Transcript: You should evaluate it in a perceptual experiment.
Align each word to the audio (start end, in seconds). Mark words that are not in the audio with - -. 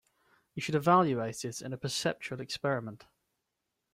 You 0.55 0.63
should 0.63 0.73
evaluate 0.73 1.45
it 1.45 1.61
in 1.61 1.73
a 1.73 1.77
perceptual 1.77 2.41
experiment. 2.41 3.05